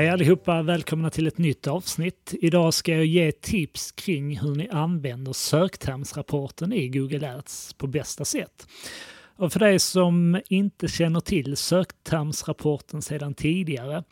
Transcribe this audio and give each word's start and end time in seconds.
Hej 0.00 0.08
allihopa, 0.08 0.62
välkomna 0.62 1.10
till 1.10 1.26
ett 1.26 1.38
nytt 1.38 1.66
avsnitt. 1.66 2.34
Idag 2.40 2.74
ska 2.74 2.92
jag 2.92 3.06
ge 3.06 3.32
tips 3.32 3.92
kring 3.92 4.38
hur 4.38 4.54
ni 4.54 4.68
använder 4.68 5.32
söktermsrapporten 5.32 6.72
i 6.72 6.88
Google 6.88 7.34
Ads 7.34 7.74
på 7.74 7.86
bästa 7.86 8.24
sätt. 8.24 8.66
Och 9.36 9.52
för 9.52 9.60
dig 9.60 9.78
som 9.78 10.40
inte 10.48 10.88
känner 10.88 11.20
till 11.20 11.56
söktermsrapporten 11.56 13.02
sedan 13.02 13.34
tidigare 13.34 14.04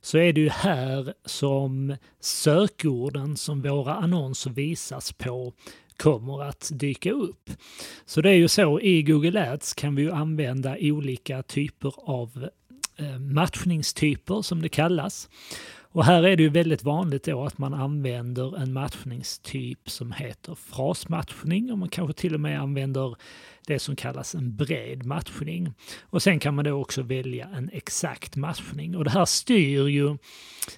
så 0.00 0.18
är 0.18 0.32
det 0.32 0.40
ju 0.40 0.48
här 0.48 1.14
som 1.24 1.96
sökorden 2.20 3.36
som 3.36 3.62
våra 3.62 3.94
annonser 3.94 4.50
visas 4.50 5.12
på 5.12 5.52
kommer 5.96 6.42
att 6.42 6.70
dyka 6.72 7.10
upp. 7.10 7.50
Så 8.04 8.20
det 8.20 8.30
är 8.30 8.34
ju 8.34 8.48
så 8.48 8.80
i 8.80 9.02
Google 9.02 9.52
Ads 9.52 9.74
kan 9.74 9.94
vi 9.94 10.02
ju 10.02 10.12
använda 10.12 10.76
olika 10.80 11.42
typer 11.42 11.92
av 11.96 12.48
Eh, 12.96 13.18
matchningstyper 13.18 14.42
som 14.42 14.62
det 14.62 14.68
kallas. 14.68 15.28
Och 15.92 16.04
här 16.04 16.22
är 16.22 16.36
det 16.36 16.42
ju 16.42 16.48
väldigt 16.48 16.82
vanligt 16.82 17.24
då 17.24 17.44
att 17.44 17.58
man 17.58 17.74
använder 17.74 18.58
en 18.58 18.72
matchningstyp 18.72 19.90
som 19.90 20.12
heter 20.12 20.54
frasmatchning 20.54 21.72
och 21.72 21.78
man 21.78 21.88
kanske 21.88 22.12
till 22.12 22.34
och 22.34 22.40
med 22.40 22.60
använder 22.60 23.16
det 23.66 23.78
som 23.78 23.96
kallas 23.96 24.34
en 24.34 24.56
bred 24.56 25.06
matchning. 25.06 25.74
Och 26.00 26.22
sen 26.22 26.38
kan 26.38 26.54
man 26.54 26.64
då 26.64 26.72
också 26.72 27.02
välja 27.02 27.48
en 27.56 27.70
exakt 27.72 28.36
matchning. 28.36 28.96
Och 28.96 29.04
det 29.04 29.10
här 29.10 29.24
styr 29.24 29.86
ju 29.86 30.16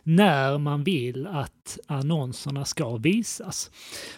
när 0.03 0.59
man 0.59 0.85
vill 0.85 1.27
att 1.27 1.79
annonserna 1.87 2.65
ska 2.65 2.97
visas. 2.97 3.71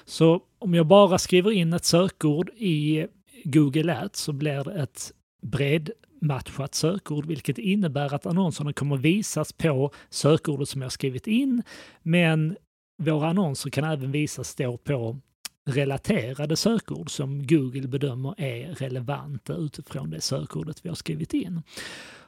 Så 0.04 0.40
om 0.58 0.74
jag 0.74 0.86
bara 0.86 1.18
skriver 1.18 1.50
in 1.50 1.72
ett 1.72 1.84
sökord 1.84 2.50
i 2.56 3.06
Google 3.44 3.98
Ads 3.98 4.20
så 4.20 4.32
blir 4.32 4.64
det 4.64 4.82
ett 4.82 5.12
bred 5.42 5.90
matchat 6.20 6.74
sökord, 6.74 7.26
vilket 7.26 7.58
innebär 7.58 8.14
att 8.14 8.26
annonserna 8.26 8.72
kommer 8.72 8.96
visas 8.96 9.52
på 9.52 9.90
sökordet 10.10 10.68
som 10.68 10.82
jag 10.82 10.92
skrivit 10.92 11.26
in, 11.26 11.62
men 12.02 12.56
våra 12.98 13.28
annonser 13.28 13.70
kan 13.70 13.84
även 13.84 14.12
visas 14.12 14.54
då 14.54 14.76
på 14.76 15.20
relaterade 15.66 16.56
sökord 16.56 17.10
som 17.10 17.46
Google 17.46 17.88
bedömer 17.88 18.34
är 18.38 18.74
relevanta 18.74 19.54
utifrån 19.54 20.10
det 20.10 20.20
sökordet 20.20 20.84
vi 20.84 20.88
har 20.88 20.96
skrivit 20.96 21.34
in. 21.34 21.62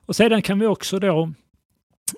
Och 0.06 0.16
sedan 0.16 0.42
kan 0.42 0.58
vi 0.58 0.66
också 0.66 0.98
då 0.98 1.32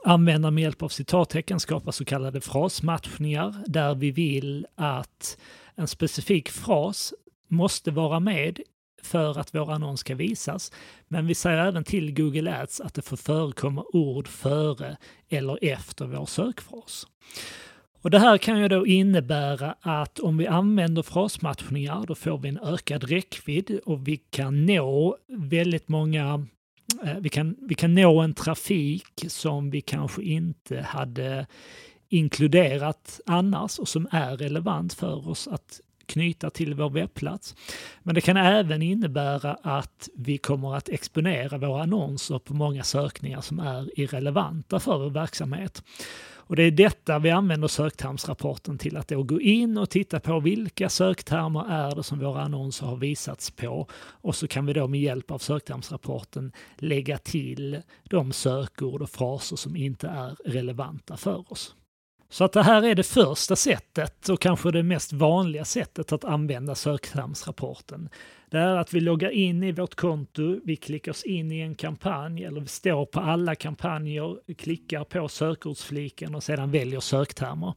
använda 0.04 0.50
med 0.50 0.62
hjälp 0.62 0.82
av 0.82 0.88
citattecken 0.88 1.60
skapa 1.60 1.92
så 1.92 2.04
kallade 2.04 2.40
frasmatchningar 2.40 3.54
där 3.66 3.94
vi 3.94 4.10
vill 4.10 4.66
att 4.74 5.38
en 5.74 5.88
specifik 5.88 6.48
fras 6.48 7.14
måste 7.48 7.90
vara 7.90 8.20
med 8.20 8.60
för 9.02 9.38
att 9.38 9.54
vår 9.54 9.72
annons 9.72 10.00
ska 10.00 10.14
visas. 10.14 10.72
Men 11.08 11.26
vi 11.26 11.34
säger 11.34 11.66
även 11.66 11.84
till 11.84 12.14
Google 12.14 12.60
Ads 12.60 12.80
att 12.80 12.94
det 12.94 13.02
får 13.02 13.16
förekomma 13.16 13.84
ord 13.92 14.28
före 14.28 14.96
eller 15.28 15.64
efter 15.64 16.06
vår 16.06 16.26
sökfras. 16.26 17.06
Och 18.02 18.10
det 18.10 18.18
här 18.18 18.38
kan 18.38 18.60
ju 18.60 18.68
då 18.68 18.86
innebära 18.86 19.74
att 19.80 20.18
om 20.18 20.36
vi 20.36 20.46
använder 20.46 21.02
frasmatchningar 21.02 22.04
då 22.06 22.14
får 22.14 22.38
vi 22.38 22.48
en 22.48 22.58
ökad 22.58 23.04
räckvidd 23.04 23.80
och 23.84 24.08
vi 24.08 24.16
kan 24.16 24.66
nå 24.66 25.16
väldigt 25.28 25.88
många 25.88 26.46
eh, 27.04 27.16
vi 27.20 27.28
kan, 27.28 27.56
vi 27.60 27.74
kan 27.74 27.94
nå 27.94 28.20
en 28.20 28.34
trafik 28.34 29.24
som 29.28 29.70
vi 29.70 29.80
kanske 29.80 30.22
inte 30.22 30.80
hade 30.80 31.46
inkluderat 32.08 33.20
annars 33.26 33.78
och 33.78 33.88
som 33.88 34.08
är 34.10 34.36
relevant 34.36 34.94
för 34.94 35.28
oss 35.28 35.48
att 35.48 35.80
knyta 36.10 36.50
till 36.50 36.74
vår 36.74 36.90
webbplats. 36.90 37.54
Men 38.02 38.14
det 38.14 38.20
kan 38.20 38.36
även 38.36 38.82
innebära 38.82 39.58
att 39.62 40.08
vi 40.14 40.38
kommer 40.38 40.76
att 40.76 40.88
exponera 40.88 41.58
våra 41.58 41.82
annonser 41.82 42.38
på 42.38 42.54
många 42.54 42.82
sökningar 42.84 43.40
som 43.40 43.58
är 43.60 44.00
irrelevanta 44.00 44.80
för 44.80 44.98
vår 44.98 45.10
verksamhet. 45.10 45.82
Och 46.50 46.56
det 46.56 46.62
är 46.62 46.70
detta 46.70 47.18
vi 47.18 47.30
använder 47.30 47.68
söktermsrapporten 47.68 48.78
till, 48.78 48.96
att 48.96 49.08
då 49.08 49.22
gå 49.22 49.40
in 49.40 49.78
och 49.78 49.90
titta 49.90 50.20
på 50.20 50.40
vilka 50.40 50.88
söktermer 50.88 51.70
är 51.70 51.94
det 51.94 52.02
som 52.02 52.18
våra 52.18 52.42
annonser 52.42 52.86
har 52.86 52.96
visats 52.96 53.50
på. 53.50 53.86
Och 53.96 54.34
så 54.34 54.48
kan 54.48 54.66
vi 54.66 54.72
då 54.72 54.88
med 54.88 55.00
hjälp 55.00 55.30
av 55.30 55.38
söktermsrapporten 55.38 56.52
lägga 56.78 57.18
till 57.18 57.82
de 58.02 58.32
sökord 58.32 59.02
och 59.02 59.10
fraser 59.10 59.56
som 59.56 59.76
inte 59.76 60.08
är 60.08 60.36
relevanta 60.44 61.16
för 61.16 61.52
oss. 61.52 61.74
Så 62.32 62.44
att 62.44 62.52
det 62.52 62.62
här 62.62 62.82
är 62.82 62.94
det 62.94 63.02
första 63.02 63.56
sättet 63.56 64.28
och 64.28 64.40
kanske 64.40 64.70
det 64.70 64.82
mest 64.82 65.12
vanliga 65.12 65.64
sättet 65.64 66.12
att 66.12 66.24
använda 66.24 66.74
söktermsrapporten. 66.74 68.08
Det 68.50 68.58
är 68.58 68.76
att 68.76 68.94
vi 68.94 69.00
loggar 69.00 69.30
in 69.30 69.62
i 69.62 69.72
vårt 69.72 69.94
konto, 69.94 70.60
vi 70.64 70.76
klickar 70.76 71.12
oss 71.12 71.22
in 71.22 71.52
i 71.52 71.60
en 71.60 71.74
kampanj 71.74 72.44
eller 72.44 72.60
vi 72.60 72.66
står 72.66 73.06
på 73.06 73.20
alla 73.20 73.54
kampanjer, 73.54 74.54
klickar 74.58 75.04
på 75.04 75.28
sökordsfliken 75.28 76.34
och 76.34 76.42
sedan 76.42 76.70
väljer 76.70 77.00
söktermer. 77.00 77.74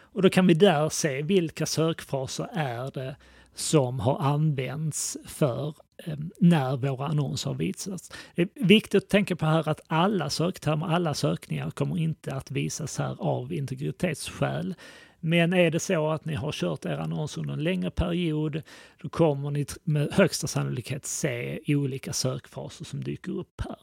Och 0.00 0.22
då 0.22 0.30
kan 0.30 0.46
vi 0.46 0.54
där 0.54 0.88
se 0.88 1.22
vilka 1.22 1.66
sökfraser 1.66 2.48
är 2.52 2.90
det 2.90 3.16
som 3.54 4.00
har 4.00 4.18
använts 4.20 5.16
för 5.26 5.74
Eh, 6.04 6.16
när 6.40 6.76
våra 6.76 7.06
annonser 7.06 7.50
har 7.50 7.56
visats. 7.56 8.12
Det 8.34 8.42
är 8.42 8.48
viktigt 8.54 9.04
att 9.04 9.08
tänka 9.08 9.36
på 9.36 9.46
här 9.46 9.68
att 9.68 9.80
alla 9.86 10.30
söktermer, 10.30 10.86
alla 10.86 11.14
sökningar 11.14 11.70
kommer 11.70 11.98
inte 11.98 12.34
att 12.34 12.50
visas 12.50 12.98
här 12.98 13.16
av 13.18 13.52
integritetsskäl. 13.52 14.74
Men 15.20 15.52
är 15.52 15.70
det 15.70 15.80
så 15.80 16.10
att 16.10 16.24
ni 16.24 16.34
har 16.34 16.52
kört 16.52 16.84
er 16.84 16.98
annons 16.98 17.38
under 17.38 17.52
en 17.52 17.62
längre 17.62 17.90
period, 17.90 18.62
då 19.02 19.08
kommer 19.08 19.50
ni 19.50 19.66
med 19.84 20.08
högsta 20.12 20.46
sannolikhet 20.46 21.06
se 21.06 21.60
olika 21.66 22.12
sökfaser 22.12 22.84
som 22.84 23.04
dyker 23.04 23.32
upp 23.32 23.60
här. 23.60 23.76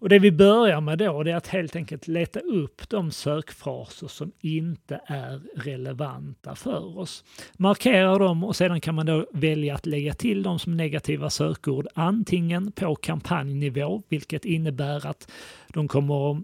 Och 0.00 0.08
det 0.08 0.18
vi 0.18 0.32
börjar 0.32 0.80
med 0.80 0.98
då 0.98 1.22
det 1.22 1.30
är 1.30 1.36
att 1.36 1.46
helt 1.46 1.76
enkelt 1.76 2.08
leta 2.08 2.40
upp 2.40 2.88
de 2.88 3.10
sökfraser 3.10 4.08
som 4.08 4.32
inte 4.40 5.00
är 5.06 5.40
relevanta 5.56 6.54
för 6.54 6.98
oss. 6.98 7.24
Markera 7.56 8.18
dem 8.18 8.44
och 8.44 8.56
sedan 8.56 8.80
kan 8.80 8.94
man 8.94 9.06
då 9.06 9.26
välja 9.32 9.74
att 9.74 9.86
lägga 9.86 10.14
till 10.14 10.42
dem 10.42 10.58
som 10.58 10.76
negativa 10.76 11.30
sökord 11.30 11.86
antingen 11.94 12.72
på 12.72 12.96
kampanjnivå, 12.96 14.02
vilket 14.08 14.44
innebär 14.44 15.06
att 15.06 15.30
de 15.68 15.88
kommer 15.88 16.30
att 16.30 16.42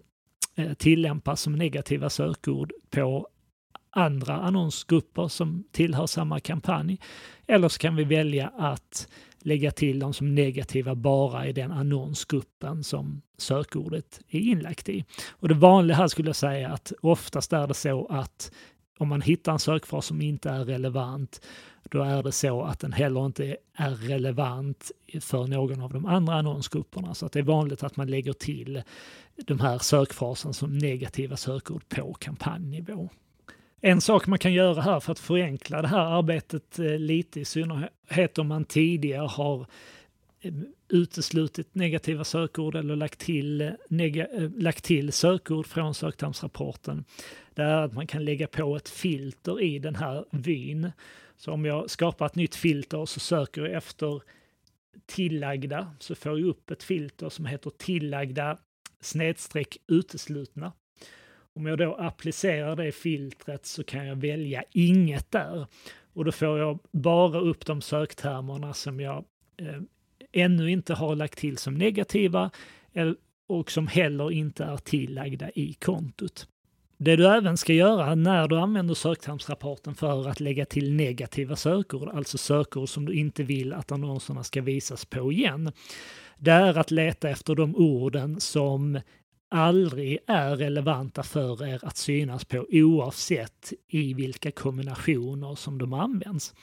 eh, 0.54 0.72
tillämpas 0.72 1.40
som 1.40 1.52
negativa 1.52 2.10
sökord 2.10 2.72
på 2.90 3.28
andra 3.90 4.34
annonsgrupper 4.34 5.28
som 5.28 5.64
tillhör 5.72 6.06
samma 6.06 6.40
kampanj. 6.40 6.98
Eller 7.46 7.68
så 7.68 7.78
kan 7.78 7.96
vi 7.96 8.04
välja 8.04 8.52
att 8.58 9.08
lägga 9.44 9.70
till 9.70 9.98
dem 9.98 10.12
som 10.12 10.34
negativa 10.34 10.94
bara 10.94 11.46
i 11.46 11.52
den 11.52 11.72
annonsgruppen 11.72 12.84
som 12.84 13.22
sökordet 13.38 14.20
är 14.28 14.40
inlagt 14.40 14.88
i. 14.88 15.04
Och 15.30 15.48
det 15.48 15.54
vanliga 15.54 15.96
här 15.96 16.08
skulle 16.08 16.28
jag 16.28 16.36
säga 16.36 16.68
att 16.68 16.92
oftast 17.00 17.52
är 17.52 17.66
det 17.66 17.74
så 17.74 18.06
att 18.06 18.52
om 18.98 19.08
man 19.08 19.22
hittar 19.22 19.52
en 19.52 19.58
sökfras 19.58 20.06
som 20.06 20.22
inte 20.22 20.50
är 20.50 20.64
relevant, 20.64 21.40
då 21.90 22.02
är 22.02 22.22
det 22.22 22.32
så 22.32 22.62
att 22.62 22.80
den 22.80 22.92
heller 22.92 23.26
inte 23.26 23.56
är 23.76 23.90
relevant 23.90 24.90
för 25.20 25.46
någon 25.46 25.80
av 25.80 25.92
de 25.92 26.06
andra 26.06 26.34
annonsgrupperna. 26.34 27.14
Så 27.14 27.26
att 27.26 27.32
det 27.32 27.38
är 27.38 27.42
vanligt 27.42 27.82
att 27.82 27.96
man 27.96 28.10
lägger 28.10 28.32
till 28.32 28.82
de 29.36 29.60
här 29.60 29.78
sökfrasen 29.78 30.54
som 30.54 30.78
negativa 30.78 31.36
sökord 31.36 31.88
på 31.88 32.14
kampanjnivå. 32.14 33.08
En 33.86 34.00
sak 34.00 34.26
man 34.26 34.38
kan 34.38 34.52
göra 34.52 34.80
här 34.80 35.00
för 35.00 35.12
att 35.12 35.18
förenkla 35.18 35.82
det 35.82 35.88
här 35.88 36.18
arbetet 36.18 36.78
eh, 36.78 36.98
lite, 36.98 37.40
i 37.40 37.44
synnerhet 37.44 38.38
om 38.38 38.48
man 38.48 38.64
tidigare 38.64 39.26
har 39.26 39.66
eh, 40.40 40.52
uteslutit 40.88 41.74
negativa 41.74 42.24
sökord 42.24 42.74
eller 42.74 42.96
lagt 42.96 43.18
till, 43.18 43.60
eh, 43.60 43.70
neg 43.88 44.26
lagt 44.56 44.84
till 44.84 45.12
sökord 45.12 45.66
från 45.66 45.94
söktermsrapporten, 45.94 47.04
det 47.54 47.62
är 47.62 47.82
att 47.82 47.92
man 47.92 48.06
kan 48.06 48.24
lägga 48.24 48.46
på 48.46 48.76
ett 48.76 48.88
filter 48.88 49.60
i 49.60 49.78
den 49.78 49.94
här 49.94 50.24
vyn. 50.30 50.92
Så 51.36 51.52
om 51.52 51.64
jag 51.64 51.90
skapar 51.90 52.26
ett 52.26 52.34
nytt 52.34 52.54
filter 52.54 52.98
och 52.98 53.08
så 53.08 53.20
söker 53.20 53.62
jag 53.62 53.72
efter 53.72 54.22
tillagda 55.06 55.94
så 55.98 56.14
får 56.14 56.38
jag 56.38 56.48
upp 56.48 56.70
ett 56.70 56.82
filter 56.82 57.28
som 57.28 57.46
heter 57.46 57.70
tillagda 57.70 58.58
snedstreck 59.00 59.76
uteslutna. 59.86 60.72
Om 61.56 61.66
jag 61.66 61.78
då 61.78 61.94
applicerar 61.94 62.76
det 62.76 62.92
filtret 62.92 63.66
så 63.66 63.84
kan 63.84 64.06
jag 64.06 64.16
välja 64.16 64.64
inget 64.72 65.30
där. 65.30 65.66
Och 66.12 66.24
då 66.24 66.32
får 66.32 66.58
jag 66.58 66.78
bara 66.92 67.40
upp 67.40 67.66
de 67.66 67.80
söktermerna 67.80 68.74
som 68.74 69.00
jag 69.00 69.24
eh, 69.56 69.80
ännu 70.32 70.70
inte 70.70 70.94
har 70.94 71.16
lagt 71.16 71.38
till 71.38 71.58
som 71.58 71.74
negativa 71.74 72.50
och 73.46 73.70
som 73.70 73.86
heller 73.86 74.32
inte 74.32 74.64
är 74.64 74.76
tillagda 74.76 75.50
i 75.50 75.72
kontot. 75.72 76.48
Det 76.96 77.16
du 77.16 77.26
även 77.26 77.56
ska 77.56 77.72
göra 77.72 78.14
när 78.14 78.48
du 78.48 78.58
använder 78.58 78.94
söktermsrapporten 78.94 79.94
för 79.94 80.28
att 80.28 80.40
lägga 80.40 80.66
till 80.66 80.92
negativa 80.92 81.56
sökord, 81.56 82.08
alltså 82.08 82.38
sökord 82.38 82.88
som 82.88 83.04
du 83.04 83.14
inte 83.14 83.42
vill 83.42 83.72
att 83.72 83.92
annonserna 83.92 84.44
ska 84.44 84.62
visas 84.62 85.04
på 85.04 85.32
igen, 85.32 85.72
det 86.38 86.50
är 86.50 86.78
att 86.78 86.90
leta 86.90 87.28
efter 87.28 87.54
de 87.54 87.76
orden 87.76 88.40
som 88.40 89.00
aldrig 89.54 90.18
är 90.26 90.56
relevanta 90.56 91.22
för 91.22 91.66
er 91.66 91.80
att 91.82 91.96
synas 91.96 92.44
på 92.44 92.66
oavsett 92.70 93.72
i 93.88 94.14
vilka 94.14 94.50
kombinationer 94.50 95.54
som 95.54 95.78
de 95.78 95.92
används. 95.92 96.54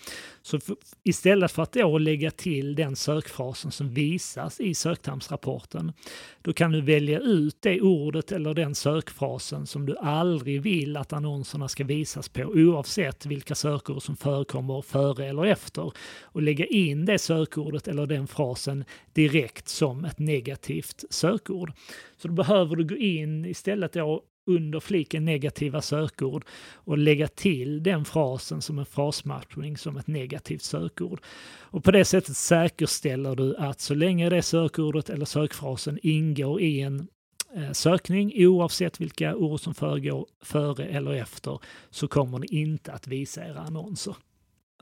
Så 0.42 0.60
för, 0.60 0.76
istället 1.04 1.52
för 1.52 1.64
att 1.64 1.74
då 1.74 1.98
lägga 1.98 2.32
till 2.32 2.76
den 2.76 2.96
sökfrasen 2.96 3.72
som 3.72 3.90
visas 3.90 4.60
i 4.60 4.74
söktermsrapporten, 4.74 5.94
då 6.42 6.54
kan 6.54 6.72
du 6.72 6.82
välja 6.82 7.20
ut 7.20 7.58
det 7.60 7.82
ordet 7.82 8.32
eller 8.32 8.54
den 8.54 8.76
sökfrasen 8.76 9.68
som 9.68 9.86
du 9.86 9.98
aldrig 9.98 10.62
vill 10.62 10.98
att 10.98 11.14
annonserna 11.14 11.68
ska 11.68 11.84
visas 11.84 12.30
på 12.30 12.42
oavsett 12.42 13.26
vilka 13.26 13.56
sökord 13.56 14.02
som 14.02 14.16
förekommer 14.18 14.82
före 14.82 15.26
eller 15.26 15.46
efter 15.46 15.92
och 16.22 16.42
lägga 16.42 16.66
in 16.66 17.06
det 17.06 17.20
sökordet 17.20 17.88
eller 17.88 18.06
den 18.06 18.28
frasen 18.28 18.86
direkt 19.14 19.68
som 19.68 20.06
ett 20.06 20.20
negativt 20.20 21.04
sökord. 21.10 21.74
Så 22.18 22.28
då 22.28 22.34
behöver 22.34 22.76
du 22.76 22.81
gå 22.84 22.96
in 22.96 23.46
istället 23.46 23.94
då 23.94 24.24
under 24.46 24.80
fliken 24.80 25.26
negativa 25.26 25.82
sökord 25.82 26.46
och 26.74 26.98
lägga 26.98 27.28
till 27.28 27.84
den 27.84 28.06
frasen 28.06 28.62
som 28.62 28.80
en 28.80 28.86
frasmatchning 28.86 29.78
som 29.78 29.98
ett 29.98 30.08
negativt 30.08 30.62
sökord. 30.62 31.22
Och 31.60 31.84
på 31.84 31.92
det 31.92 32.06
sättet 32.06 32.38
säkerställer 32.38 33.36
du 33.36 33.56
att 33.56 33.82
så 33.82 33.94
länge 33.94 34.30
det 34.30 34.42
sökordet 34.42 35.10
eller 35.10 35.26
sökfrasen 35.26 36.00
ingår 36.04 36.62
i 36.62 36.82
en 36.82 37.08
eh, 37.56 37.72
sökning, 37.72 38.34
oavsett 38.36 39.02
vilka 39.02 39.36
ord 39.36 39.60
som 39.60 39.74
föregår 39.74 40.26
före 40.44 40.86
eller 40.86 41.12
efter, 41.12 41.60
så 41.90 42.08
kommer 42.08 42.40
ni 42.40 42.48
inte 42.50 42.92
att 42.92 43.08
visa 43.08 43.48
era 43.48 43.60
annonser. 43.60 44.16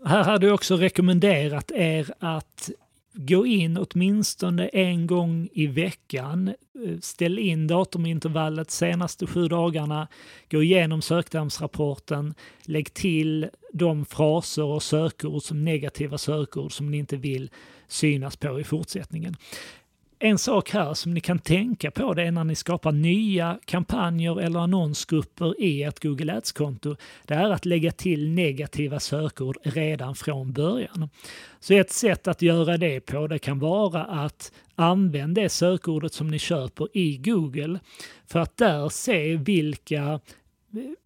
Här 0.05 0.23
hade 0.23 0.45
jag 0.45 0.53
också 0.53 0.75
rekommenderat 0.75 1.71
er 1.71 2.13
att 2.19 2.69
gå 3.13 3.45
in 3.45 3.77
åtminstone 3.77 4.67
en 4.67 5.07
gång 5.07 5.49
i 5.53 5.67
veckan. 5.67 6.47
Eh, 6.47 6.99
ställ 7.01 7.39
in 7.39 7.67
datumintervallet 7.67 8.71
senaste 8.71 9.27
sju 9.27 9.47
dagarna. 9.47 10.07
Gå 10.51 10.63
igenom 10.63 11.01
söktermsrapporten. 11.01 12.33
Lägg 12.63 12.93
till 12.93 13.49
de 13.73 14.05
fraser 14.05 14.63
och 14.63 14.83
sökord 14.83 15.41
som 15.41 15.65
negativa 15.65 16.17
sökord 16.17 16.71
som 16.71 16.91
ni 16.91 16.97
inte 16.97 17.17
vill 17.17 17.49
synas 17.87 18.37
på 18.37 18.59
i 18.59 18.63
fortsättningen 18.63 19.35
en 20.21 20.37
sak 20.37 20.69
här 20.69 20.93
som 20.93 21.13
ni 21.13 21.21
kan 21.21 21.39
tänka 21.39 21.91
på 21.91 22.13
det 22.13 22.23
är 22.23 22.31
när 22.31 22.43
ni 22.43 22.55
skapar 22.55 22.91
nya 22.91 23.59
kampanjer 23.65 24.41
eller 24.41 24.59
annonsgrupper 24.59 25.61
i 25.61 25.83
ert 25.83 26.03
Google 26.03 26.33
Ads-konto. 26.33 26.95
Det 27.25 27.33
är 27.33 27.49
att 27.49 27.65
lägga 27.65 27.91
till 27.91 28.29
negativa 28.29 28.99
sökord 28.99 29.57
redan 29.63 30.15
från 30.15 30.51
början. 30.53 31.09
Så 31.59 31.73
ett 31.73 31.91
sätt 31.91 32.27
att 32.27 32.41
göra 32.41 32.77
det 32.77 32.99
på 32.99 33.27
det 33.27 33.39
kan 33.39 33.59
vara 33.59 34.03
att 34.03 34.51
använda 34.75 35.41
det 35.41 35.49
sökordet 35.49 36.13
som 36.13 36.27
ni 36.27 36.39
köper 36.39 36.97
i 36.97 37.17
Google 37.17 37.79
för 38.27 38.39
att 38.39 38.57
där 38.57 38.89
se 38.89 39.35
vilka 39.35 40.19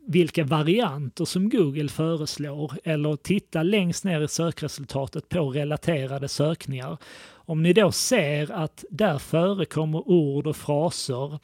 vilka 0.07 0.43
varianter 0.43 1.25
som 1.25 1.49
Google 1.49 1.89
föreslår 1.89 2.73
eller 2.83 3.15
titta 3.15 3.63
längst 3.63 4.03
ner 4.03 4.21
i 4.21 4.27
sökresultatet 4.27 5.29
på 5.29 5.49
relaterade 5.49 6.27
sökningar 6.27 6.97
om 7.45 7.63
ni 7.63 7.73
då 7.73 7.91
ser 7.91 8.51
att 8.51 8.85
där 8.89 9.17
förekommer 9.17 10.09
ord 10.09 10.47
och 10.47 10.55
fraser 10.55 11.39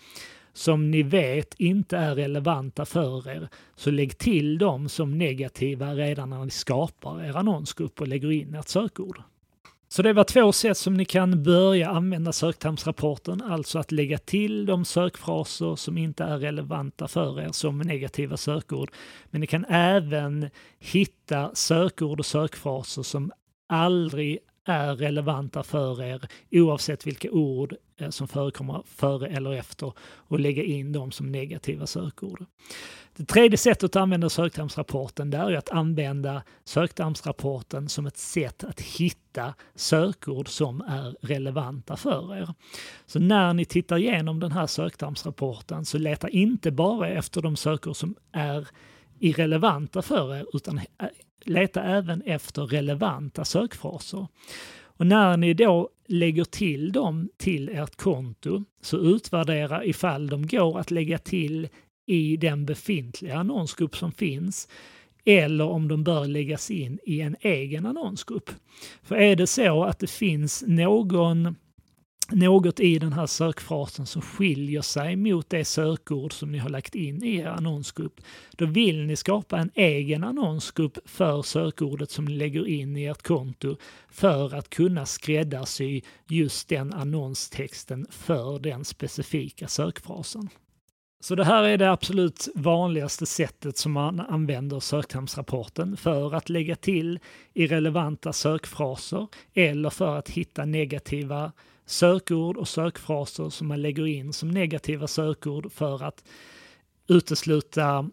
som 0.53 0.91
ni 0.91 1.03
vet 1.03 1.53
inte 1.57 1.97
är 1.97 2.15
relevanta 2.15 2.85
för 2.85 3.29
er, 3.29 3.49
så 3.75 3.91
lägg 3.91 4.17
till 4.17 4.57
dem 4.57 4.89
som 4.89 5.17
negativa 5.17 5.95
redan 5.95 6.29
när 6.29 6.45
ni 6.45 6.51
skapar 6.51 7.23
er 7.23 7.37
annonsgrupp 7.37 8.01
och 8.01 8.07
lägger 8.07 8.31
in 8.31 8.55
ert 8.55 8.67
sökord. 8.67 9.21
Så 9.91 10.01
det 10.01 10.13
var 10.13 10.23
två 10.23 10.51
sätt 10.51 10.77
som 10.77 10.93
ni 10.93 11.05
kan 11.05 11.43
börja 11.43 11.89
använda 11.89 12.31
söktermsrapporten, 12.31 13.41
alltså 13.41 13.79
att 13.79 13.91
lägga 13.91 14.17
till 14.17 14.65
de 14.65 14.85
sökfraser 14.85 15.75
som 15.75 15.97
inte 15.97 16.23
är 16.23 16.37
relevanta 16.37 17.07
för 17.07 17.41
er 17.41 17.51
som 17.51 17.79
negativa 17.79 18.37
sökord. 18.37 18.91
Men 19.25 19.41
ni 19.41 19.47
kan 19.47 19.65
även 19.69 20.49
hitta 20.79 21.55
sökord 21.55 22.19
och 22.19 22.25
sökfraser 22.25 23.03
som 23.03 23.31
aldrig 23.67 24.39
är 24.69 24.95
relevanta 24.95 25.63
för 25.63 26.01
er 26.01 26.27
oavsett 26.51 27.07
vilka 27.07 27.31
ord 27.31 27.75
eh, 27.97 28.09
som 28.09 28.27
förekommer 28.27 28.83
före 28.85 29.27
eller 29.27 29.53
efter 29.53 29.93
och 30.01 30.39
lägga 30.39 30.63
in 30.63 30.91
dem 30.91 31.11
som 31.11 31.31
negativa 31.31 31.87
sökord. 31.87 32.45
Det 33.15 33.25
tredje 33.25 33.57
sättet 33.57 33.83
att 33.83 33.95
använda 33.95 34.29
söktermsrapporten 34.29 35.33
är 35.33 35.53
att 35.53 35.69
använda 35.69 36.43
söktermsrapporten 36.65 37.89
som 37.89 38.05
ett 38.05 38.17
sätt 38.17 38.63
att 38.63 38.81
hitta 38.81 39.53
sökord 39.75 40.47
som 40.47 40.81
är 40.81 41.15
relevanta 41.21 41.97
för 41.97 42.37
er. 42.37 42.53
Så 43.05 43.19
när 43.19 43.53
ni 43.53 43.65
tittar 43.65 43.97
igenom 43.97 44.39
den 44.39 44.51
här 44.51 44.67
söktermsrapporten 44.67 45.85
så 45.85 45.97
leta 45.97 46.29
inte 46.29 46.71
bara 46.71 47.09
efter 47.09 47.41
de 47.41 47.55
sökord 47.55 47.95
som 47.95 48.15
är 48.31 48.67
irrelevanta 49.19 50.01
för 50.01 50.35
er 50.35 50.45
utan 50.53 50.79
leta 51.45 51.83
även 51.83 52.21
efter 52.21 52.65
relevanta 52.65 53.45
sökfraser. 53.45 54.27
Och 54.81 55.07
när 55.07 55.37
ni 55.37 55.53
då 55.53 55.89
lägger 56.07 56.43
till 56.43 56.91
dem 56.91 57.29
till 57.37 57.69
ert 57.69 57.95
konto 57.95 58.63
så 58.81 58.97
utvärdera 58.97 59.85
ifall 59.85 60.27
de 60.27 60.47
går 60.47 60.79
att 60.79 60.91
lägga 60.91 61.17
till 61.17 61.67
i 62.05 62.37
den 62.37 62.65
befintliga 62.65 63.37
annonsgrupp 63.37 63.97
som 63.97 64.11
finns 64.11 64.67
eller 65.25 65.65
om 65.65 65.87
de 65.87 66.03
bör 66.03 66.25
läggas 66.25 66.71
in 66.71 66.99
i 67.03 67.21
en 67.21 67.35
egen 67.41 67.85
annonsgrupp. 67.85 68.49
För 69.03 69.15
är 69.15 69.35
det 69.35 69.47
så 69.47 69.83
att 69.83 69.99
det 69.99 70.09
finns 70.09 70.63
någon 70.67 71.55
något 72.31 72.79
i 72.79 72.99
den 72.99 73.13
här 73.13 73.25
sökfrasen 73.25 74.05
som 74.05 74.21
skiljer 74.21 74.81
sig 74.81 75.15
mot 75.15 75.49
det 75.49 75.65
sökord 75.65 76.33
som 76.33 76.51
ni 76.51 76.57
har 76.57 76.69
lagt 76.69 76.95
in 76.95 77.23
i 77.23 77.35
er 77.35 77.45
annonsgrupp, 77.45 78.21
då 78.51 78.65
vill 78.65 79.05
ni 79.05 79.15
skapa 79.15 79.57
en 79.57 79.71
egen 79.75 80.23
annonsgrupp 80.23 80.97
för 81.05 81.41
sökordet 81.41 82.11
som 82.11 82.25
ni 82.25 82.31
lägger 82.31 82.67
in 82.67 82.97
i 82.97 83.05
ert 83.05 83.23
konto 83.23 83.75
för 84.09 84.55
att 84.55 84.69
kunna 84.69 85.05
skräddarsy 85.05 86.01
just 86.27 86.69
den 86.69 86.93
annonstexten 86.93 88.07
för 88.09 88.59
den 88.59 88.85
specifika 88.85 89.67
sökfrasen. 89.67 90.49
Så 91.21 91.35
det 91.35 91.45
här 91.45 91.63
är 91.63 91.77
det 91.77 91.91
absolut 91.91 92.47
vanligaste 92.55 93.25
sättet 93.25 93.77
som 93.77 93.91
man 93.91 94.19
använder 94.19 94.79
söktermsrapporten 94.79 95.97
för 95.97 96.35
att 96.35 96.49
lägga 96.49 96.75
till 96.75 97.19
irrelevanta 97.53 98.33
sökfraser 98.33 99.27
eller 99.53 99.89
för 99.89 100.17
att 100.17 100.29
hitta 100.29 100.65
negativa 100.65 101.51
sökord 101.89 102.57
och 102.57 102.67
sökfraser 102.67 103.49
som 103.49 103.67
man 103.67 103.81
lägger 103.81 104.07
in 104.07 104.33
som 104.33 104.51
negativa 104.51 105.07
sökord 105.07 105.71
för 105.71 106.03
att 106.03 106.23
utesluta 107.07 108.09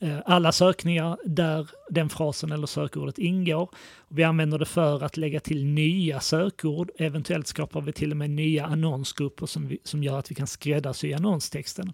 eh, 0.00 0.18
alla 0.24 0.52
sökningar 0.52 1.18
där 1.24 1.70
den 1.90 2.08
frasen 2.08 2.52
eller 2.52 2.66
sökordet 2.66 3.18
ingår. 3.18 3.70
Vi 4.08 4.24
använder 4.24 4.58
det 4.58 4.64
för 4.64 5.04
att 5.04 5.16
lägga 5.16 5.40
till 5.40 5.64
nya 5.64 6.20
sökord. 6.20 6.90
Eventuellt 6.98 7.46
skapar 7.46 7.80
vi 7.80 7.92
till 7.92 8.10
och 8.10 8.16
med 8.16 8.30
nya 8.30 8.66
annonsgrupper 8.66 9.46
som, 9.46 9.68
vi, 9.68 9.78
som 9.84 10.02
gör 10.02 10.18
att 10.18 10.30
vi 10.30 10.34
kan 10.34 10.46
skräddarsy 10.46 11.12
annonstexten. 11.12 11.92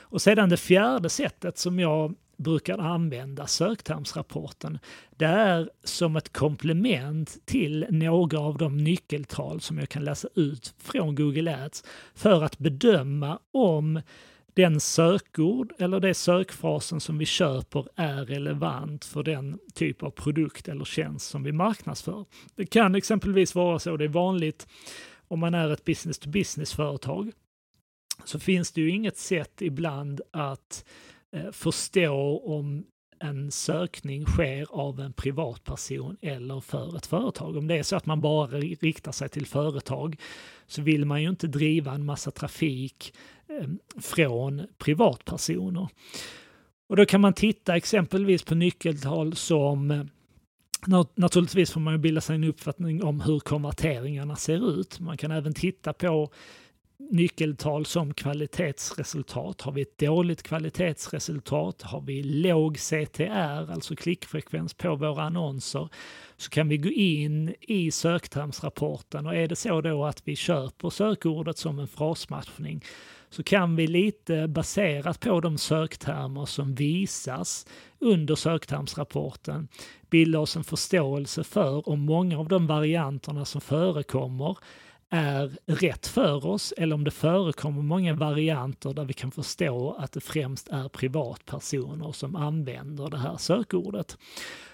Och 0.00 0.22
sedan 0.22 0.48
det 0.48 0.56
fjärde 0.56 1.08
sättet 1.08 1.58
som 1.58 1.78
jag 1.78 2.14
brukar 2.36 2.78
använda 2.78 3.46
söktermsrapporten, 3.46 4.78
det 5.10 5.24
är 5.26 5.70
som 5.84 6.16
ett 6.16 6.32
komplement 6.32 7.36
till 7.44 7.86
några 7.90 8.38
av 8.38 8.58
de 8.58 8.76
nyckeltal 8.76 9.60
som 9.60 9.78
jag 9.78 9.88
kan 9.88 10.04
läsa 10.04 10.28
ut 10.34 10.74
från 10.78 11.14
Google 11.14 11.64
Ads 11.64 11.84
för 12.14 12.42
att 12.42 12.58
bedöma 12.58 13.38
om 13.52 14.00
den 14.54 14.80
sökord 14.80 15.72
eller 15.78 16.00
det 16.00 16.14
sökfrasen 16.14 17.00
som 17.00 17.18
vi 17.18 17.26
köper 17.26 17.88
är 17.96 18.24
relevant 18.24 19.04
för 19.04 19.22
den 19.22 19.58
typ 19.74 20.02
av 20.02 20.10
produkt 20.10 20.68
eller 20.68 20.84
tjänst 20.84 21.28
som 21.28 21.42
vi 21.42 21.52
marknadsför. 21.52 22.24
Det 22.54 22.66
kan 22.66 22.94
exempelvis 22.94 23.54
vara 23.54 23.78
så, 23.78 23.96
det 23.96 24.04
är 24.04 24.08
vanligt 24.08 24.66
om 25.28 25.40
man 25.40 25.54
är 25.54 25.70
ett 25.70 25.84
business 25.84 26.18
to 26.18 26.30
business 26.30 26.74
företag, 26.74 27.32
så 28.24 28.38
finns 28.38 28.72
det 28.72 28.80
ju 28.80 28.90
inget 28.90 29.16
sätt 29.16 29.62
ibland 29.62 30.20
att 30.30 30.84
Eh, 31.36 31.50
förstå 31.52 32.42
om 32.44 32.84
en 33.20 33.50
sökning 33.50 34.26
sker 34.26 34.66
av 34.70 35.00
en 35.00 35.12
privatperson 35.12 36.16
eller 36.22 36.60
för 36.60 36.96
ett 36.96 37.06
företag. 37.06 37.56
Om 37.56 37.66
det 37.66 37.74
är 37.78 37.82
så 37.82 37.96
att 37.96 38.06
man 38.06 38.20
bara 38.20 38.58
riktar 38.58 39.12
sig 39.12 39.28
till 39.28 39.46
företag 39.46 40.20
så 40.66 40.82
vill 40.82 41.04
man 41.04 41.22
ju 41.22 41.28
inte 41.28 41.46
driva 41.46 41.92
en 41.92 42.04
massa 42.04 42.30
trafik 42.30 43.14
eh, 43.48 43.68
från 44.00 44.66
privatpersoner. 44.78 45.88
Och 46.88 46.96
då 46.96 47.06
kan 47.06 47.20
man 47.20 47.32
titta 47.32 47.76
exempelvis 47.76 48.42
på 48.42 48.54
nyckeltal 48.54 49.36
som 49.36 49.90
eh, 49.90 50.04
Naturligtvis 51.14 51.70
får 51.70 51.80
man 51.80 51.94
ju 51.94 51.98
bilda 51.98 52.20
sig 52.20 52.36
en 52.36 52.44
uppfattning 52.44 53.02
om 53.02 53.20
hur 53.20 53.40
konverteringarna 53.40 54.36
ser 54.36 54.80
ut. 54.80 55.00
Man 55.00 55.16
kan 55.16 55.30
även 55.30 55.54
titta 55.54 55.92
på 55.92 56.30
nyckeltal 56.98 57.86
som 57.86 58.14
kvalitetsresultat. 58.14 59.60
Har 59.60 59.72
vi 59.72 59.82
ett 59.82 59.98
dåligt 59.98 60.42
kvalitetsresultat, 60.42 61.82
har 61.82 62.00
vi 62.00 62.22
låg 62.22 62.78
CTR, 62.78 63.70
alltså 63.72 63.96
klickfrekvens 63.96 64.74
på 64.74 64.96
våra 64.96 65.22
annonser, 65.22 65.88
så 66.36 66.50
kan 66.50 66.68
vi 66.68 66.78
gå 66.78 66.90
in 66.90 67.54
i 67.60 67.90
söktermsrapporten 67.90 69.26
och 69.26 69.36
är 69.36 69.48
det 69.48 69.56
så 69.56 69.80
då 69.80 70.04
att 70.04 70.22
vi 70.24 70.36
köper 70.36 70.90
sökordet 70.90 71.58
som 71.58 71.78
en 71.78 71.88
frasmatchning 71.88 72.84
så 73.30 73.42
kan 73.42 73.76
vi 73.76 73.86
lite 73.86 74.48
baserat 74.48 75.20
på 75.20 75.40
de 75.40 75.58
söktermer 75.58 76.46
som 76.46 76.74
visas 76.74 77.66
under 77.98 78.34
söktermsrapporten 78.34 79.68
bilda 80.10 80.38
oss 80.38 80.56
en 80.56 80.64
förståelse 80.64 81.44
för 81.44 81.88
om 81.88 82.00
många 82.00 82.38
av 82.38 82.48
de 82.48 82.66
varianterna 82.66 83.44
som 83.44 83.60
förekommer 83.60 84.58
är 85.10 85.58
rätt 85.66 86.06
för 86.06 86.46
oss 86.46 86.72
eller 86.76 86.94
om 86.94 87.04
det 87.04 87.10
förekommer 87.10 87.82
många 87.82 88.14
varianter 88.14 88.94
där 88.94 89.04
vi 89.04 89.12
kan 89.12 89.30
förstå 89.30 89.96
att 89.98 90.12
det 90.12 90.20
främst 90.20 90.68
är 90.68 90.88
privatpersoner 90.88 92.12
som 92.12 92.36
använder 92.36 93.10
det 93.10 93.18
här 93.18 93.36
sökordet. 93.36 94.18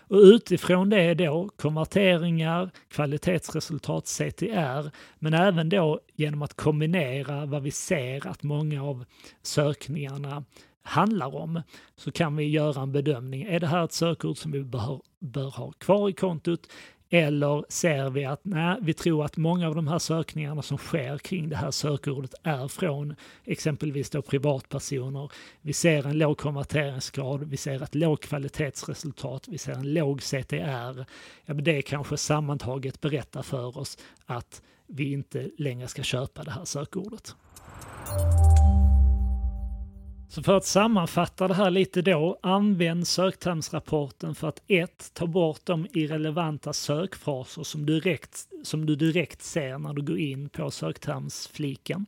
Och 0.08 0.18
utifrån 0.18 0.90
det 0.90 1.14
då 1.14 1.48
konverteringar, 1.56 2.70
kvalitetsresultat, 2.88 4.06
CTR, 4.06 4.90
men 5.18 5.34
även 5.34 5.68
då 5.68 6.00
genom 6.14 6.42
att 6.42 6.54
kombinera 6.54 7.46
vad 7.46 7.62
vi 7.62 7.70
ser 7.70 8.26
att 8.26 8.42
många 8.42 8.84
av 8.84 9.04
sökningarna 9.42 10.44
handlar 10.82 11.34
om, 11.34 11.62
så 11.96 12.12
kan 12.12 12.36
vi 12.36 12.44
göra 12.44 12.82
en 12.82 12.92
bedömning. 12.92 13.42
Är 13.42 13.60
det 13.60 13.66
här 13.66 13.84
ett 13.84 13.92
sökord 13.92 14.36
som 14.38 14.52
vi 14.52 14.64
bör, 14.64 15.00
bör 15.20 15.50
ha 15.50 15.72
kvar 15.72 16.08
i 16.08 16.12
kontot 16.12 16.68
eller 17.14 17.64
ser 17.68 18.10
vi 18.10 18.24
att 18.24 18.40
nej, 18.42 18.76
vi 18.80 18.94
tror 18.94 19.24
att 19.24 19.36
många 19.36 19.68
av 19.68 19.74
de 19.74 19.88
här 19.88 19.98
sökningarna 19.98 20.62
som 20.62 20.78
sker 20.78 21.18
kring 21.18 21.48
det 21.48 21.56
här 21.56 21.70
sökordet 21.70 22.34
är 22.42 22.68
från 22.68 23.14
exempelvis 23.44 24.10
då 24.10 24.22
privatpersoner. 24.22 25.32
Vi 25.60 25.72
ser 25.72 26.06
en 26.06 26.18
låg 26.18 26.38
konverteringsgrad, 26.38 27.44
vi 27.44 27.56
ser 27.56 27.82
ett 27.82 27.94
lågt 27.94 28.26
kvalitetsresultat, 28.26 29.48
vi 29.48 29.58
ser 29.58 29.72
en 29.72 29.94
låg 29.94 30.22
CTR. 30.22 31.04
Ja, 31.44 31.54
men 31.54 31.64
det 31.64 31.82
kanske 31.82 32.16
sammantaget 32.16 33.00
berättar 33.00 33.42
för 33.42 33.78
oss 33.78 33.98
att 34.26 34.62
vi 34.86 35.12
inte 35.12 35.50
längre 35.58 35.88
ska 35.88 36.02
köpa 36.02 36.42
det 36.42 36.50
här 36.50 36.64
sökordet. 36.64 37.34
Så 40.34 40.42
för 40.42 40.56
att 40.56 40.64
sammanfatta 40.64 41.48
det 41.48 41.54
här 41.54 41.70
lite 41.70 42.02
då, 42.02 42.38
använd 42.42 43.08
söktermsrapporten 43.08 44.34
för 44.34 44.48
att 44.48 44.62
1. 44.66 45.10
Ta 45.14 45.26
bort 45.26 45.60
de 45.64 45.86
irrelevanta 45.92 46.72
sökfraser 46.72 47.62
som, 47.62 47.86
direkt, 47.86 48.46
som 48.62 48.86
du 48.86 48.96
direkt 48.96 49.42
ser 49.42 49.78
när 49.78 49.92
du 49.92 50.02
går 50.02 50.18
in 50.18 50.48
på 50.48 50.70
söktermsfliken. 50.70 52.06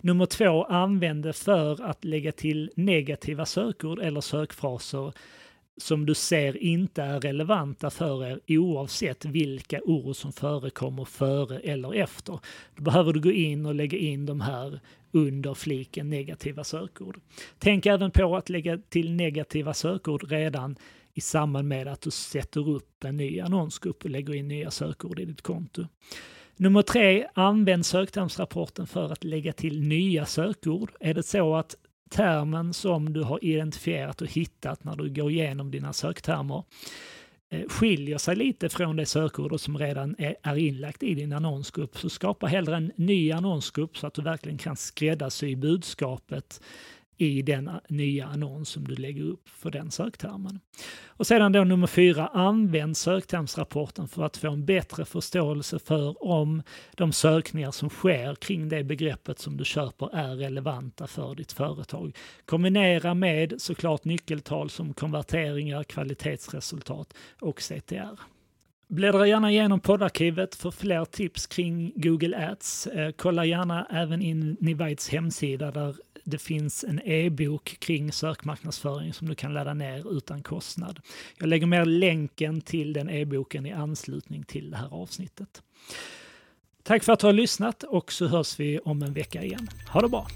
Nummer 0.00 0.26
två, 0.26 0.64
använd 0.64 1.22
det 1.22 1.32
för 1.32 1.82
att 1.82 2.04
lägga 2.04 2.32
till 2.32 2.70
negativa 2.76 3.46
sökord 3.46 3.98
eller 3.98 4.20
sökfraser 4.20 5.12
som 5.76 6.06
du 6.06 6.14
ser 6.14 6.56
inte 6.56 7.02
är 7.02 7.20
relevanta 7.20 7.90
för 7.90 8.26
er 8.26 8.40
oavsett 8.48 9.24
vilka 9.24 9.80
ord 9.80 10.16
som 10.16 10.32
förekommer 10.32 11.04
före 11.04 11.58
eller 11.58 11.94
efter. 11.94 12.40
Då 12.76 12.82
behöver 12.82 13.12
du 13.12 13.20
gå 13.20 13.30
in 13.30 13.66
och 13.66 13.74
lägga 13.74 13.98
in 13.98 14.26
de 14.26 14.40
här 14.40 14.80
under 15.12 15.54
fliken 15.54 16.10
negativa 16.10 16.64
sökord. 16.64 17.20
Tänk 17.58 17.86
även 17.86 18.10
på 18.10 18.36
att 18.36 18.48
lägga 18.48 18.78
till 18.78 19.12
negativa 19.12 19.74
sökord 19.74 20.30
redan 20.30 20.76
i 21.14 21.20
samband 21.20 21.68
med 21.68 21.88
att 21.88 22.00
du 22.00 22.10
sätter 22.10 22.68
upp 22.68 23.04
en 23.04 23.16
ny 23.16 23.40
annonsgrupp 23.40 24.04
och 24.04 24.10
lägger 24.10 24.34
in 24.34 24.48
nya 24.48 24.70
sökord 24.70 25.20
i 25.20 25.24
ditt 25.24 25.42
konto. 25.42 25.86
Nummer 26.56 26.82
tre, 26.82 27.26
använd 27.34 27.86
söktermsrapporten 27.86 28.86
för 28.86 29.12
att 29.12 29.24
lägga 29.24 29.52
till 29.52 29.82
nya 29.82 30.26
sökord. 30.26 30.92
Är 31.00 31.14
det 31.14 31.22
så 31.22 31.54
att 31.54 31.76
termen 32.12 32.72
som 32.74 33.12
du 33.12 33.22
har 33.22 33.44
identifierat 33.44 34.22
och 34.22 34.28
hittat 34.28 34.84
när 34.84 34.96
du 34.96 35.10
går 35.10 35.30
igenom 35.30 35.70
dina 35.70 35.92
söktermer 35.92 36.64
eh, 37.50 37.68
skiljer 37.68 38.18
sig 38.18 38.36
lite 38.36 38.68
från 38.68 38.96
det 38.96 39.06
sökord 39.06 39.60
som 39.60 39.78
redan 39.78 40.16
är 40.18 40.56
inlagt 40.56 41.02
i 41.02 41.14
din 41.14 41.32
annonsgrupp. 41.32 41.98
Så 41.98 42.10
skapa 42.10 42.46
hellre 42.46 42.76
en 42.76 42.92
ny 42.96 43.32
annonsgrupp 43.32 43.98
så 43.98 44.06
att 44.06 44.14
du 44.14 44.22
verkligen 44.22 44.58
kan 44.58 44.76
skräddarsy 44.76 45.56
budskapet 45.56 46.60
i 47.16 47.42
den 47.42 47.70
nya 47.88 48.26
annons 48.26 48.68
som 48.68 48.88
du 48.88 48.94
lägger 48.94 49.22
upp 49.22 49.48
för 49.48 49.70
den 49.70 49.90
söktermen. 49.90 50.60
Och 51.06 51.26
sedan 51.26 51.52
då 51.52 51.64
nummer 51.64 51.86
fyra, 51.86 52.26
använd 52.26 52.96
söktermsrapporten 52.96 54.08
för 54.08 54.22
att 54.22 54.36
få 54.36 54.50
en 54.50 54.64
bättre 54.64 55.04
förståelse 55.04 55.78
för 55.78 56.24
om 56.24 56.62
de 56.96 57.12
sökningar 57.12 57.70
som 57.70 57.90
sker 57.90 58.34
kring 58.34 58.68
det 58.68 58.84
begreppet 58.84 59.38
som 59.38 59.56
du 59.56 59.64
köper 59.64 60.14
är 60.16 60.36
relevanta 60.36 61.06
för 61.06 61.34
ditt 61.34 61.52
företag. 61.52 62.16
Kombinera 62.44 63.14
med 63.14 63.54
såklart 63.58 64.04
nyckeltal 64.04 64.70
som 64.70 64.94
konverteringar, 64.94 65.84
kvalitetsresultat 65.84 67.14
och 67.40 67.60
CTR. 67.60 68.20
Bläddra 68.92 69.26
gärna 69.26 69.50
igenom 69.50 69.80
poddarkivet 69.80 70.54
för 70.54 70.70
fler 70.70 71.04
tips 71.04 71.46
kring 71.46 71.92
Google 71.96 72.50
Ads. 72.50 72.86
Eh, 72.86 73.10
kolla 73.16 73.44
gärna 73.44 73.86
även 73.90 74.22
in 74.22 74.56
Nivites 74.60 75.08
hemsida 75.08 75.70
där 75.70 75.96
det 76.24 76.38
finns 76.38 76.84
en 76.84 77.00
e-bok 77.04 77.76
kring 77.78 78.12
sökmarknadsföring 78.12 79.12
som 79.12 79.28
du 79.28 79.34
kan 79.34 79.54
ladda 79.54 79.74
ner 79.74 80.16
utan 80.16 80.42
kostnad. 80.42 81.00
Jag 81.38 81.48
lägger 81.48 81.66
med 81.66 81.88
länken 81.88 82.60
till 82.60 82.92
den 82.92 83.10
e-boken 83.10 83.66
i 83.66 83.72
anslutning 83.72 84.44
till 84.44 84.70
det 84.70 84.76
här 84.76 84.88
avsnittet. 84.94 85.62
Tack 86.82 87.04
för 87.04 87.12
att 87.12 87.20
du 87.20 87.26
har 87.26 87.32
lyssnat 87.32 87.82
och 87.82 88.12
så 88.12 88.26
hörs 88.26 88.60
vi 88.60 88.78
om 88.78 89.02
en 89.02 89.12
vecka 89.12 89.42
igen. 89.42 89.68
Ha 89.88 90.00
det 90.00 90.08
bra! 90.08 90.26